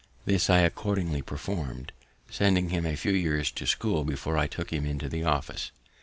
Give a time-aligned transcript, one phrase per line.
[0.25, 1.91] This I accordingly perform'd,
[2.27, 5.69] sending him a few years to school before I took him into the office.